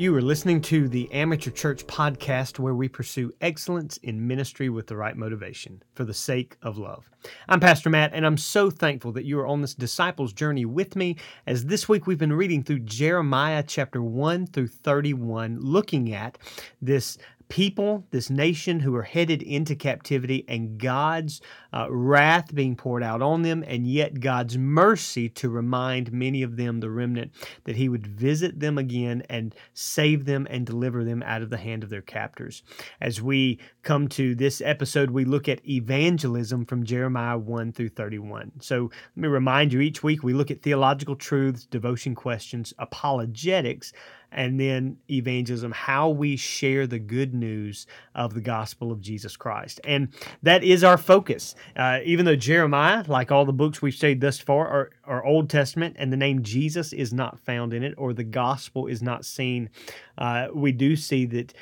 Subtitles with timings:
[0.00, 4.86] You are listening to the Amateur Church podcast where we pursue excellence in ministry with
[4.86, 7.10] the right motivation for the sake of love.
[7.50, 10.96] I'm Pastor Matt, and I'm so thankful that you are on this disciples journey with
[10.96, 16.38] me as this week we've been reading through Jeremiah chapter 1 through 31, looking at
[16.80, 17.18] this
[17.50, 21.42] people, this nation who are headed into captivity, and God's
[21.74, 26.56] uh, wrath being poured out on them, and yet God's mercy to remind many of
[26.56, 27.32] them, the remnant,
[27.64, 31.58] that He would visit them again and save them and deliver them out of the
[31.58, 32.62] hand of their captors.
[33.00, 38.52] As we come to this episode, we look at evangelism from Jeremiah 1 through 31.
[38.60, 43.92] So let me remind you each week we look at theological truths, devotion questions, apologetics
[44.32, 49.80] and then evangelism, how we share the good news of the gospel of Jesus Christ.
[49.84, 50.08] And
[50.42, 51.54] that is our focus.
[51.76, 55.50] Uh, even though Jeremiah, like all the books we've studied thus far, are, are Old
[55.50, 59.24] Testament and the name Jesus is not found in it or the gospel is not
[59.24, 59.70] seen,
[60.18, 61.54] uh, we do see that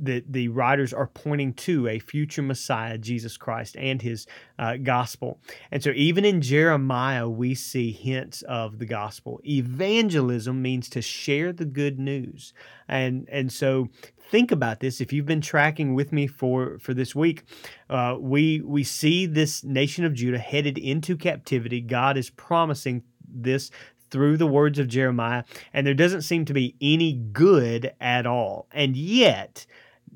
[0.00, 4.26] that the writers are pointing to a future Messiah, Jesus Christ, and his
[4.58, 5.40] uh, gospel.
[5.70, 9.40] And so, even in Jeremiah, we see hints of the gospel.
[9.44, 12.52] Evangelism means to share the good news.
[12.88, 13.88] And, and so,
[14.30, 15.00] think about this.
[15.00, 17.44] If you've been tracking with me for, for this week,
[17.90, 21.80] uh, we, we see this nation of Judah headed into captivity.
[21.80, 23.70] God is promising this
[24.12, 25.42] through the words of Jeremiah,
[25.72, 28.68] and there doesn't seem to be any good at all.
[28.70, 29.66] And yet,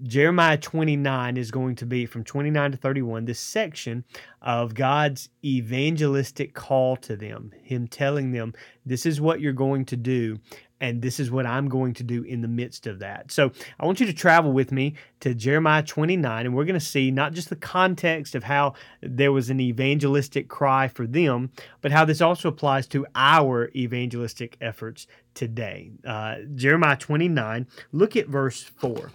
[0.03, 4.05] Jeremiah 29 is going to be from 29 to 31, this section
[4.43, 8.53] of God's evangelistic call to them, Him telling them,
[8.85, 10.39] This is what you're going to do,
[10.83, 13.33] and this is what I'm going to do in the midst of that.
[13.33, 16.81] So I want you to travel with me to Jeremiah 29, and we're going to
[16.81, 21.91] see not just the context of how there was an evangelistic cry for them, but
[21.91, 25.91] how this also applies to our evangelistic efforts today.
[26.07, 29.11] Uh, Jeremiah 29, look at verse 4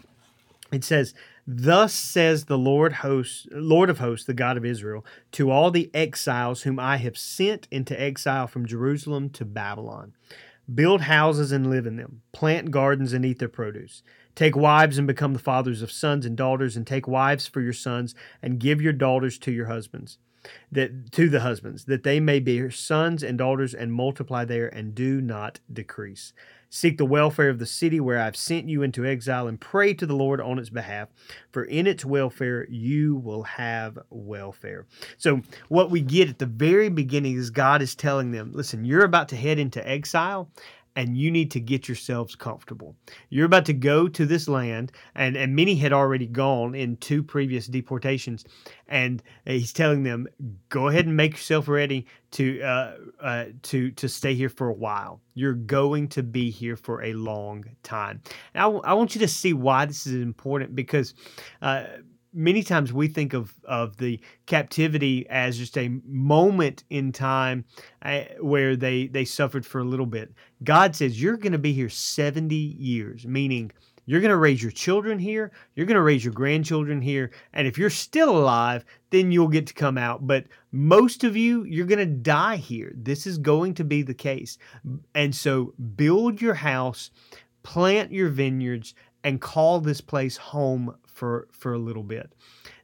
[0.72, 1.14] it says,
[1.46, 5.92] Thus says the Lord host, Lord of hosts, the God of Israel, to all the
[5.94, 10.14] exiles whom I have sent into exile from Jerusalem to Babylon.
[10.74, 14.04] Build houses and live in them, plant gardens and eat their produce.
[14.36, 17.74] Take wives and become the fathers of sons and daughters, and take wives for your
[17.74, 20.20] sons, and give your daughters to your husbands,
[20.72, 24.68] that to the husbands, that they may be your sons and daughters, and multiply there,
[24.68, 26.32] and do not decrease.
[26.74, 30.06] Seek the welfare of the city where I've sent you into exile and pray to
[30.06, 31.10] the Lord on its behalf,
[31.52, 34.88] for in its welfare you will have welfare.
[35.18, 39.04] So, what we get at the very beginning is God is telling them, listen, you're
[39.04, 40.50] about to head into exile
[40.96, 42.96] and you need to get yourselves comfortable.
[43.30, 47.24] You're about to go to this land, and, and many had already gone in two
[47.24, 48.46] previous deportations.
[48.88, 50.28] And he's telling them,
[50.70, 54.74] go ahead and make yourself ready to uh, uh, to to stay here for a
[54.74, 55.22] while.
[55.34, 58.22] You're going to be here for a long time.
[58.54, 61.14] And I, w- I want you to see why this is important because.
[61.62, 61.86] Uh,
[62.34, 67.66] many times we think of of the captivity as just a moment in time
[68.04, 70.34] uh, where they they suffered for a little bit.
[70.64, 73.72] God says you're going to be here 70 years, meaning
[74.06, 77.68] you're going to raise your children here, you're going to raise your grandchildren here, and
[77.68, 80.26] if you're still alive, then you'll get to come out.
[80.26, 82.92] But most of you, you're going to die here.
[82.96, 84.58] This is going to be the case.
[85.14, 87.12] And so build your house,
[87.64, 92.34] plant your vineyards, and call this place home for for a little bit.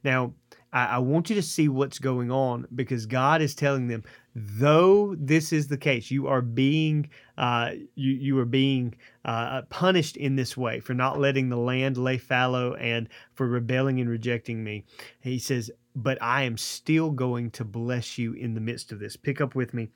[0.03, 0.33] Now,
[0.71, 4.03] I, I want you to see what's going on because God is telling them,
[4.35, 8.95] though this is the case, you are being uh, you you are being
[9.25, 13.99] uh, punished in this way for not letting the land lay fallow and for rebelling
[13.99, 14.85] and rejecting me.
[15.21, 19.15] He says, but I am still going to bless you in the midst of this.
[19.15, 19.89] Pick up with me.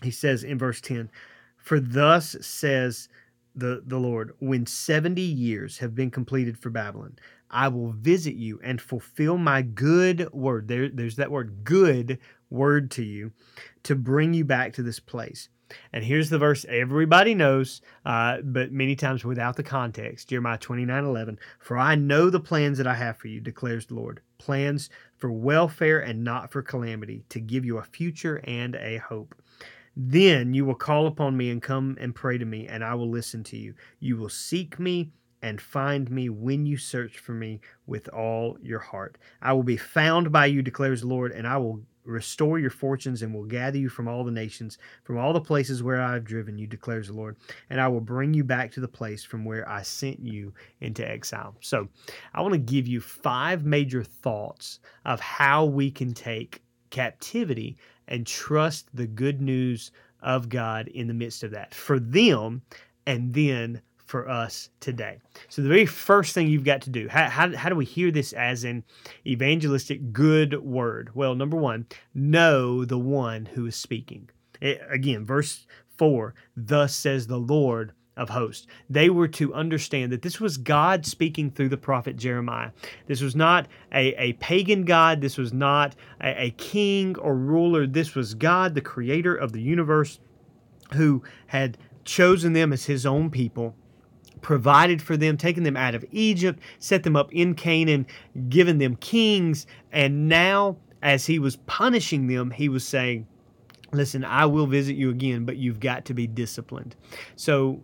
[0.00, 1.10] He says in verse 10,
[1.56, 3.08] For thus says
[3.54, 7.18] the, the Lord, when 70 years have been completed for Babylon,
[7.50, 10.68] I will visit you and fulfill my good word.
[10.68, 12.18] There, there's that word, good
[12.50, 13.32] word to you,
[13.84, 15.48] to bring you back to this place.
[15.92, 21.04] And here's the verse everybody knows, uh, but many times without the context Jeremiah 29
[21.04, 21.38] 11.
[21.58, 25.32] For I know the plans that I have for you, declares the Lord plans for
[25.32, 29.34] welfare and not for calamity, to give you a future and a hope.
[29.96, 33.10] Then you will call upon me and come and pray to me, and I will
[33.10, 33.74] listen to you.
[34.00, 35.12] You will seek me
[35.42, 39.18] and find me when you search for me with all your heart.
[39.42, 43.22] I will be found by you, declares the Lord, and I will restore your fortunes
[43.22, 46.24] and will gather you from all the nations, from all the places where I have
[46.24, 47.36] driven you, declares the Lord,
[47.70, 51.08] and I will bring you back to the place from where I sent you into
[51.08, 51.54] exile.
[51.60, 51.88] So
[52.32, 56.62] I want to give you five major thoughts of how we can take
[56.94, 57.76] captivity
[58.06, 59.90] and trust the good news
[60.22, 62.62] of God in the midst of that for them
[63.04, 65.18] and then for us today.
[65.48, 68.12] So, the very first thing you've got to do, how, how, how do we hear
[68.12, 68.84] this as an
[69.26, 71.10] evangelistic good word?
[71.14, 74.30] Well, number one, know the one who is speaking.
[74.60, 75.66] It, again, verse
[75.96, 78.66] 4 Thus says the Lord of hosts.
[78.88, 82.70] They were to understand that this was God speaking through the prophet Jeremiah.
[83.06, 85.20] This was not a, a pagan God.
[85.20, 87.86] This was not a, a king or ruler.
[87.86, 90.20] This was God, the creator of the universe,
[90.92, 93.74] who had chosen them as his own people
[94.42, 98.06] provided for them, taken them out of Egypt, set them up in Canaan,
[98.50, 103.26] given them kings, and now as he was punishing them, he was saying,
[103.92, 106.96] Listen, I will visit you again, but you've got to be disciplined.
[107.36, 107.80] So,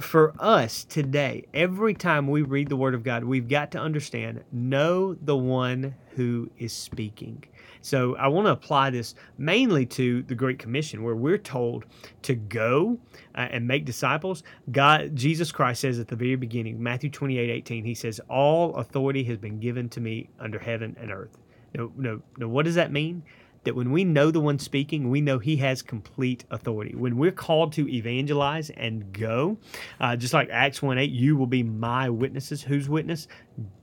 [0.00, 4.44] for us today, every time we read the Word of God, we've got to understand
[4.52, 7.42] know the one who is speaking.
[7.82, 11.84] So, I want to apply this mainly to the Great Commission, where we're told
[12.22, 12.98] to go
[13.34, 14.42] uh, and make disciples.
[14.72, 19.24] God, Jesus Christ says at the very beginning, Matthew 28 18, He says, All authority
[19.24, 21.38] has been given to me under heaven and earth.
[21.74, 22.48] No, no, no.
[22.48, 23.22] What does that mean?
[23.66, 26.94] That when we know the one speaking, we know he has complete authority.
[26.94, 29.58] When we're called to evangelize and go,
[30.00, 32.62] uh, just like Acts 1 8, you will be my witnesses.
[32.62, 33.28] Whose witness?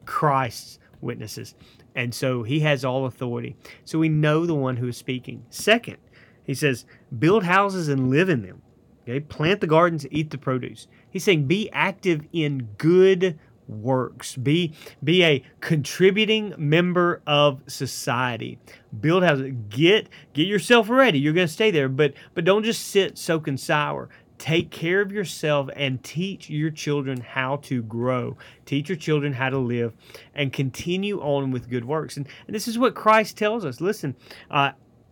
[0.06, 1.56] Christ's witnesses.
[1.96, 3.56] And so he has all authority.
[3.86, 5.46] So we know the one who is speaking.
[5.50, 5.98] Second,
[6.44, 6.86] he says,
[7.20, 8.62] build houses and live in them.
[9.04, 10.88] Okay, plant the gardens, eat the produce.
[11.12, 13.38] He's saying be active in good
[13.68, 14.36] works.
[14.36, 14.74] Be
[15.04, 18.60] be a contributing member of society.
[19.00, 19.54] Build houses.
[19.70, 21.20] Get get yourself ready.
[21.20, 24.10] You're going to stay there, but but don't just sit soaking sour.
[24.40, 28.36] Take care of yourself and teach your children how to grow.
[28.66, 29.94] Teach your children how to live
[30.36, 32.18] and continue on with good works.
[32.18, 33.80] And, and this is what Christ tells us.
[33.80, 34.16] Listen,
[34.52, 34.72] uh,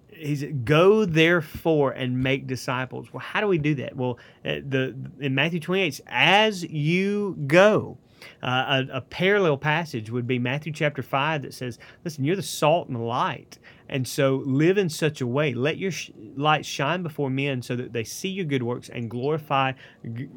[0.09, 3.13] he's go therefore and make disciples.
[3.13, 3.95] Well, how do we do that?
[3.95, 7.97] Well, uh, the in Matthew 28, as you go.
[8.41, 12.41] Uh, a, a, parallel passage would be Matthew chapter 5 that says, Listen, you're the
[12.41, 13.57] salt and the light.
[13.89, 15.53] And so live in such a way.
[15.53, 19.09] Let your sh- light shine before men so that they see your good works and
[19.09, 19.73] glorify
[20.13, 20.29] g-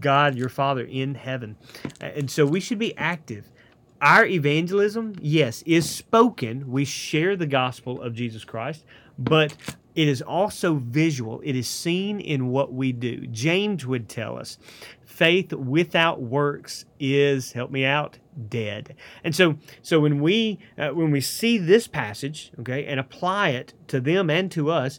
[0.00, 1.56] God, your Father, in heaven.
[2.00, 3.50] And so we should be active.
[4.00, 6.70] Our evangelism, yes, is spoken.
[6.70, 8.84] We share the gospel of Jesus Christ,
[9.18, 9.56] but
[9.94, 11.40] it is also visual.
[11.44, 13.26] It is seen in what we do.
[13.28, 14.58] James would tell us
[15.04, 18.18] faith without works is help me out
[18.48, 18.96] dead.
[19.22, 23.74] And so so when we uh, when we see this passage okay and apply it
[23.88, 24.98] to them and to us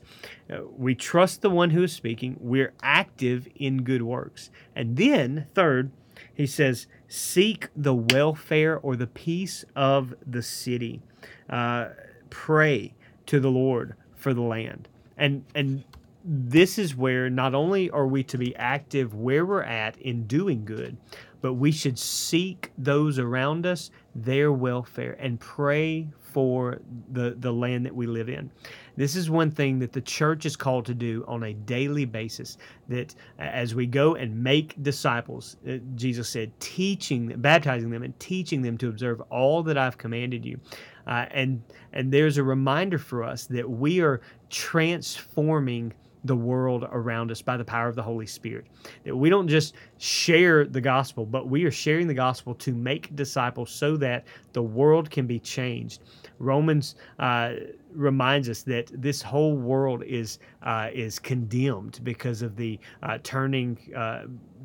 [0.50, 2.38] uh, we trust the one who is speaking.
[2.40, 4.50] We're active in good works.
[4.74, 5.92] And then third
[6.34, 11.02] he says seek the welfare or the peace of the city.
[11.50, 11.90] Uh,
[12.30, 12.94] pray
[13.26, 15.84] to the lord for the land and and
[16.26, 20.66] this is where not only are we to be active where we're at in doing
[20.66, 20.98] good,
[21.42, 27.86] but we should seek those around us, their welfare, and pray for the, the land
[27.86, 28.50] that we live in.
[28.98, 32.58] This is one thing that the church is called to do on a daily basis.
[32.90, 38.64] That as we go and make disciples, uh, Jesus said, teaching, baptizing them, and teaching
[38.64, 40.60] them to observe all that I've commanded you.
[41.08, 41.62] Uh, and
[41.94, 45.94] and there's a reminder for us that we are transforming
[46.26, 48.66] the world around us by the power of the Holy Spirit.
[49.04, 53.16] That we don't just share the gospel, but we are sharing the gospel to make
[53.16, 56.02] disciples so that the world can be changed.
[56.40, 57.54] Romans uh,
[57.94, 63.78] reminds us that this whole world is uh, is condemned because of the uh, turning
[63.96, 64.24] uh,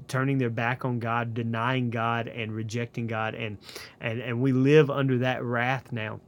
[0.09, 3.59] turning their back on God, denying God, and rejecting God, and
[4.01, 6.21] and and we live under that wrath now.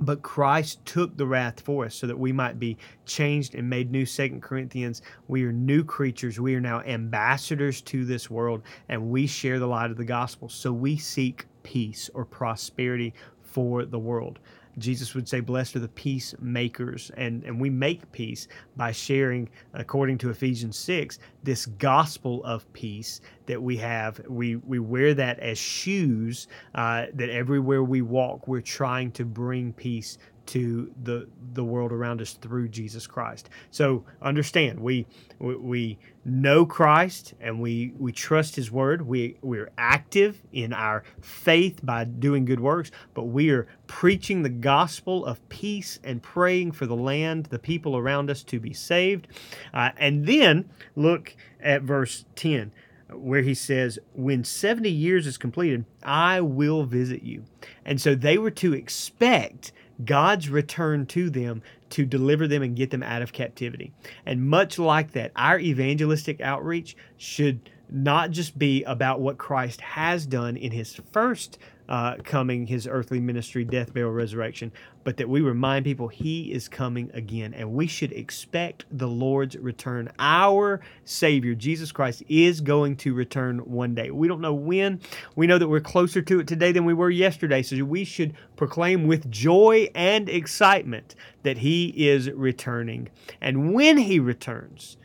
[0.00, 3.90] But Christ took the wrath for us so that we might be changed and made
[3.90, 4.04] new.
[4.04, 6.40] Second Corinthians, we are new creatures.
[6.40, 10.48] We are now ambassadors to this world, and we share the light of the gospel.
[10.48, 14.40] So we seek peace or prosperity for the world.
[14.78, 17.10] Jesus would say, Blessed are the peacemakers.
[17.16, 23.20] And, and we make peace by sharing, according to Ephesians 6, this gospel of peace
[23.46, 24.20] that we have.
[24.28, 29.72] We, we wear that as shoes, uh, that everywhere we walk, we're trying to bring
[29.72, 33.48] peace to the the world around us through Jesus Christ.
[33.70, 35.06] So understand, we
[35.38, 39.02] we know Christ and we we trust His word.
[39.02, 44.48] We we're active in our faith by doing good works, but we are preaching the
[44.48, 49.28] gospel of peace and praying for the land, the people around us to be saved.
[49.72, 52.72] Uh, and then look at verse ten
[53.10, 57.44] where he says, When 70 years is completed, I will visit you.
[57.84, 59.72] And so they were to expect
[60.04, 63.92] God's return to them to deliver them and get them out of captivity.
[64.26, 70.26] And much like that, our evangelistic outreach should not just be about what Christ has
[70.26, 74.72] done in his first uh, coming, his earthly ministry, death, burial, resurrection,
[75.04, 77.52] but that we remind people he is coming again.
[77.54, 80.10] And we should expect the Lord's return.
[80.18, 84.10] Our Savior, Jesus Christ, is going to return one day.
[84.10, 85.00] We don't know when.
[85.36, 87.62] We know that we're closer to it today than we were yesterday.
[87.62, 93.08] So we should proclaim with joy and excitement that he is returning.
[93.40, 94.96] And when he returns,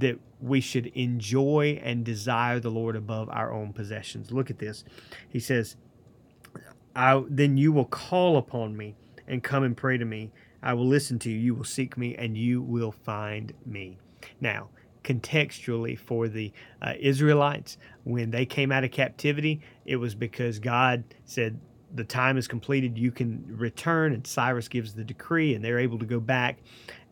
[0.00, 4.32] that we should enjoy and desire the Lord above our own possessions.
[4.32, 4.84] Look at this.
[5.28, 5.76] He says,
[6.96, 8.96] I, Then you will call upon me
[9.28, 10.30] and come and pray to me.
[10.62, 11.38] I will listen to you.
[11.38, 13.98] You will seek me and you will find me.
[14.40, 14.68] Now,
[15.04, 16.52] contextually for the
[16.82, 21.58] uh, Israelites, when they came out of captivity, it was because God said,
[21.94, 25.98] the time is completed, you can return, and Cyrus gives the decree, and they're able
[25.98, 26.58] to go back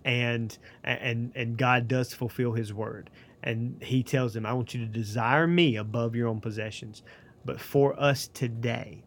[0.09, 3.11] and and and God does fulfill his word.
[3.43, 7.03] And he tells them, I want you to desire me above your own possessions.
[7.45, 9.05] But for us today,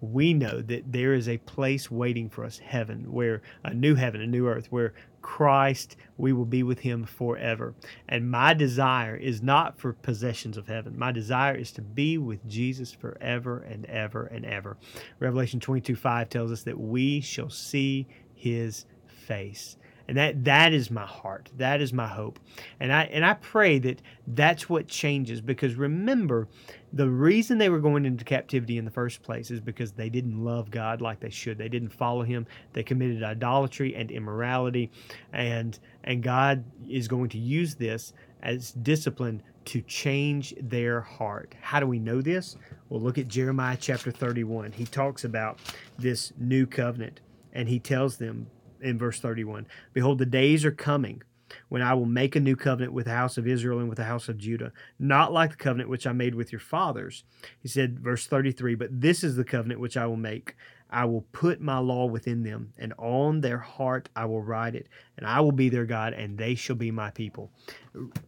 [0.00, 4.20] we know that there is a place waiting for us, heaven, where a new heaven,
[4.20, 7.74] a new earth, where Christ, we will be with him forever.
[8.08, 10.98] And my desire is not for possessions of heaven.
[10.98, 14.76] My desire is to be with Jesus forever and ever and ever.
[15.18, 19.76] Revelation 22 5 tells us that we shall see his face
[20.08, 21.50] and that that is my heart.
[21.56, 22.38] That is my hope.
[22.80, 26.48] And i and i pray that that's what changes because remember
[26.92, 30.42] the reason they were going into captivity in the first place is because they didn't
[30.42, 31.58] love god like they should.
[31.58, 32.46] They didn't follow him.
[32.72, 34.90] They committed idolatry and immorality.
[35.32, 41.56] And and god is going to use this as discipline to change their heart.
[41.60, 42.56] How do we know this?
[42.88, 45.58] Well look at jeremiah chapter 31 he talks about
[45.98, 47.20] this new covenant
[47.52, 48.46] and he tells them
[48.80, 51.22] in verse 31 Behold, the days are coming
[51.68, 54.04] when I will make a new covenant with the house of Israel and with the
[54.04, 57.24] house of Judah, not like the covenant which I made with your fathers.
[57.60, 60.56] He said, verse 33 But this is the covenant which I will make.
[60.88, 64.88] I will put my law within them, and on their heart I will write it,
[65.16, 67.50] and I will be their God, and they shall be my people.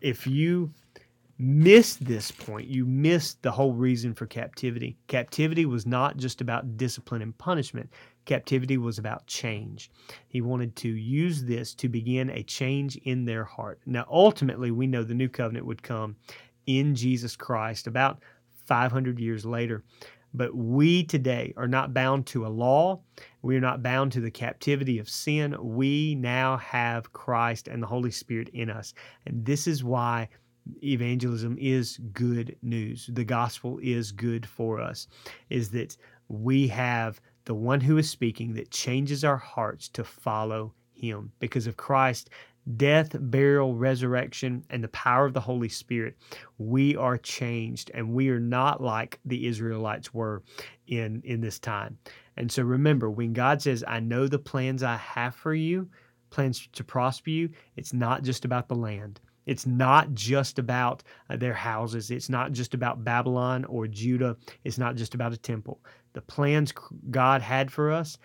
[0.01, 0.73] If you
[1.39, 4.99] miss this point, you miss the whole reason for captivity.
[5.07, 7.91] Captivity was not just about discipline and punishment,
[8.25, 9.91] captivity was about change.
[10.29, 13.81] He wanted to use this to begin a change in their heart.
[13.87, 16.17] Now, ultimately, we know the new covenant would come
[16.67, 18.23] in Jesus Christ about
[18.67, 19.85] 500 years later.
[20.35, 23.01] But we today are not bound to a law.
[23.41, 25.57] We are not bound to the captivity of sin.
[25.59, 28.93] We now have Christ and the Holy Spirit in us.
[29.25, 30.29] And this is why
[30.83, 33.11] evangelism is good news.
[33.13, 35.09] The gospel is good for us,
[35.51, 35.97] is that
[36.29, 41.33] we have the one who is speaking that changes our hearts to follow him.
[41.39, 42.31] Because of Christ,
[42.77, 46.17] death, burial, resurrection, and the power of the Holy Spirit,
[46.59, 50.43] we are changed and we are not like the Israelites were
[50.87, 51.97] in, in this time.
[52.37, 55.89] And so remember, when God says, I know the plans I have for you,
[56.31, 59.21] plans to prosper you, it's not just about the land.
[59.49, 62.11] It's not just about uh, their houses.
[62.11, 64.37] It's not just about Babylon or Judah.
[64.65, 65.81] It's not just about a temple.
[66.13, 66.73] The plans
[67.11, 68.19] God had for us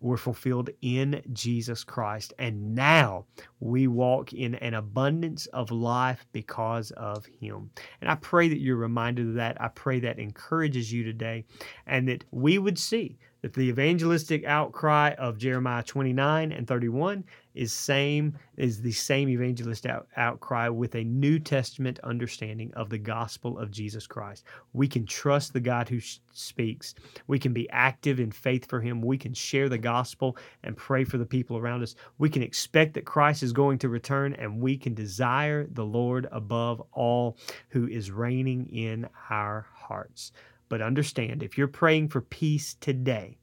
[0.00, 2.32] were fulfilled in Jesus Christ.
[2.38, 3.26] And now
[3.60, 7.70] we walk in an abundance of life because of Him.
[8.00, 9.60] And I pray that you're reminded of that.
[9.60, 11.44] I pray that encourages you today
[11.86, 17.24] and that we would see that the evangelistic outcry of Jeremiah 29 and 31
[17.54, 22.98] is same is the same evangelist out, outcry with a New Testament understanding of the
[22.98, 24.44] gospel of Jesus Christ.
[24.72, 26.00] We can trust the God who
[26.32, 26.94] speaks.
[27.26, 29.00] We can be active in faith for him.
[29.00, 31.96] We can share the gospel and pray for the people around us.
[32.18, 36.26] We can expect that Christ is going to return and we can desire the Lord
[36.32, 37.36] above all
[37.68, 40.32] who is reigning in our hearts.
[40.68, 43.38] But understand, if you're praying for peace today,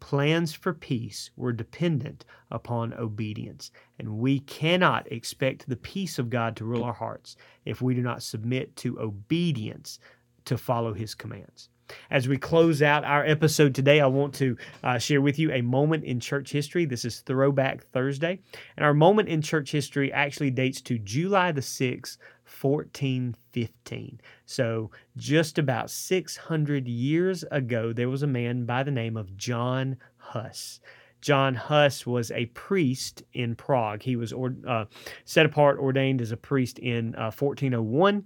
[0.00, 3.70] plans for peace were dependent upon obedience.
[3.98, 8.02] And we cannot expect the peace of God to rule our hearts if we do
[8.02, 9.98] not submit to obedience
[10.44, 11.68] to follow his commands.
[12.10, 15.62] As we close out our episode today, I want to uh, share with you a
[15.62, 16.84] moment in church history.
[16.84, 18.40] This is Throwback Thursday.
[18.76, 22.18] And our moment in church history actually dates to July the 6th,
[22.60, 24.20] 1415.
[24.46, 29.96] So, just about 600 years ago, there was a man by the name of John
[30.16, 30.80] Huss.
[31.20, 34.02] John Huss was a priest in Prague.
[34.02, 34.84] He was or, uh,
[35.24, 38.24] set apart, ordained as a priest in uh, 1401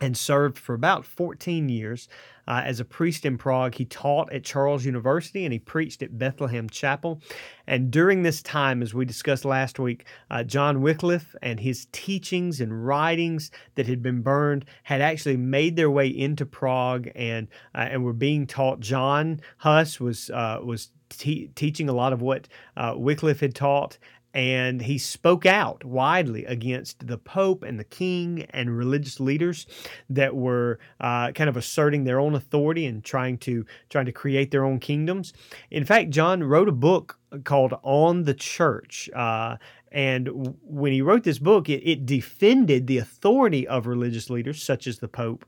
[0.00, 2.08] and served for about 14 years
[2.46, 3.74] uh, as a priest in Prague.
[3.74, 7.20] He taught at Charles University and he preached at Bethlehem Chapel.
[7.66, 12.60] And during this time, as we discussed last week, uh, John Wycliffe and his teachings
[12.60, 17.88] and writings that had been burned had actually made their way into Prague and uh,
[17.90, 18.80] and were being taught.
[18.80, 23.98] John Huss was uh, was teaching a lot of what uh, Wycliffe had taught,
[24.34, 29.66] and he spoke out widely against the Pope and the King and religious leaders
[30.10, 34.50] that were uh, kind of asserting their own authority and trying to trying to create
[34.50, 35.32] their own kingdoms.
[35.70, 39.56] In fact, John wrote a book called On the Church, uh,
[39.94, 44.88] and when he wrote this book, it, it, defended the authority of religious leaders such
[44.88, 45.44] as the Pope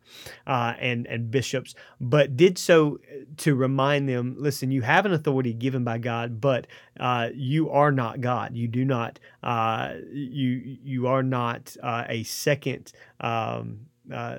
[0.47, 3.01] uh, and, and bishops, but did so
[3.39, 6.69] to remind them listen, you have an authority given by God, but
[7.01, 8.57] uh, you are not God.
[8.57, 12.93] You do not, uh, you, you are not uh, a second.
[13.21, 13.81] Um,
[14.13, 14.39] uh,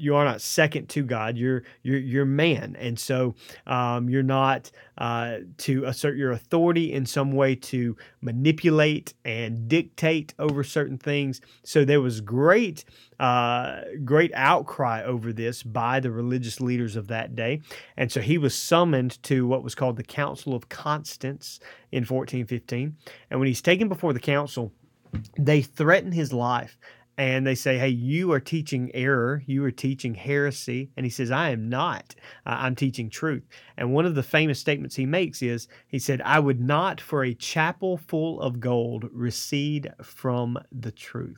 [0.00, 1.36] you are not second to God.
[1.36, 3.34] You're you're you're man, and so
[3.66, 10.34] um, you're not uh, to assert your authority in some way to manipulate and dictate
[10.38, 11.40] over certain things.
[11.64, 12.84] So there was great
[13.18, 17.60] uh, great outcry over this by the religious leaders of that day,
[17.96, 21.60] and so he was summoned to what was called the Council of Constance
[21.92, 22.96] in 1415.
[23.30, 24.72] And when he's taken before the council,
[25.38, 26.78] they threaten his life
[27.20, 29.42] and they say, Hey, you are teaching error.
[29.44, 30.90] You are teaching heresy.
[30.96, 32.14] And he says, I am not.
[32.46, 33.42] Uh, I'm teaching truth.
[33.76, 37.22] And one of the famous statements he makes is, He said, I would not for
[37.22, 41.36] a chapel full of gold recede from the truth.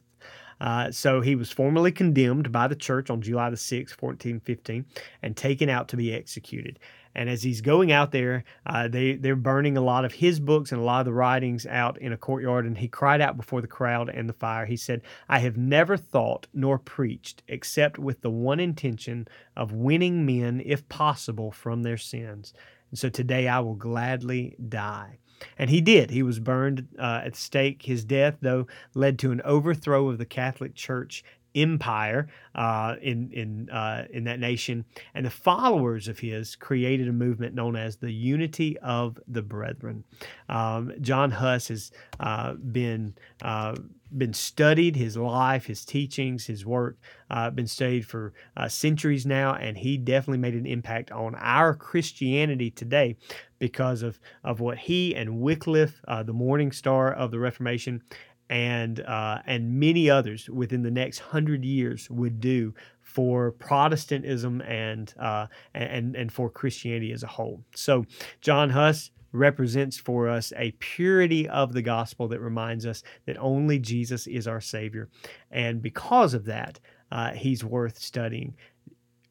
[0.60, 4.84] Uh, so he was formally condemned by the church on July the 6th, 1415,
[5.24, 6.78] and taken out to be executed.
[7.14, 10.72] And as he's going out there, uh, they they're burning a lot of his books
[10.72, 12.66] and a lot of the writings out in a courtyard.
[12.66, 14.66] And he cried out before the crowd and the fire.
[14.66, 20.24] He said, "I have never thought nor preached except with the one intention of winning
[20.24, 22.54] men, if possible, from their sins.
[22.90, 25.18] And so today I will gladly die."
[25.58, 26.10] And he did.
[26.10, 27.82] He was burned uh, at stake.
[27.82, 33.70] His death, though, led to an overthrow of the Catholic Church empire uh, in in
[33.70, 34.84] uh, in that nation,
[35.14, 40.04] and the followers of his created a movement known as the Unity of the Brethren.
[40.48, 43.74] Um, John Huss has uh, been uh,
[44.16, 46.98] been studied his life, his teachings, his work,
[47.30, 51.74] uh, been studied for uh, centuries now, and he definitely made an impact on our
[51.74, 53.16] Christianity today
[53.58, 58.02] because of of what he and Wycliffe, the Morning Star of the Reformation,
[58.50, 65.12] and uh, and many others within the next hundred years would do for Protestantism and
[65.18, 67.62] uh, and and for Christianity as a whole.
[67.74, 68.04] So
[68.40, 73.78] John Huss represents for us a purity of the gospel that reminds us that only
[73.78, 75.08] Jesus is our Savior,
[75.50, 76.78] and because of that,
[77.10, 78.54] uh, he's worth studying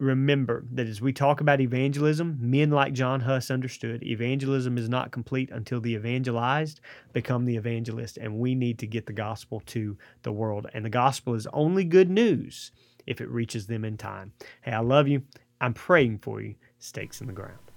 [0.02, 5.12] remember that as we talk about evangelism, men like John Huss understood evangelism is not
[5.12, 6.82] complete until the evangelized
[7.14, 10.68] become the evangelist, and we need to get the gospel to the world.
[10.74, 12.72] And the gospel is only good news
[13.06, 14.34] if it reaches them in time.
[14.64, 15.22] Hey, I love you.
[15.62, 16.56] I'm praying for you.
[16.80, 17.71] Stakes in the ground.